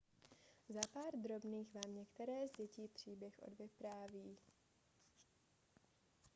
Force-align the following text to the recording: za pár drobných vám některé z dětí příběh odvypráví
za 0.69 0.81
pár 0.93 1.13
drobných 1.17 1.73
vám 1.73 1.95
některé 1.95 2.47
z 2.47 2.51
dětí 2.57 2.87
příběh 2.87 3.33
odvypráví 3.41 4.37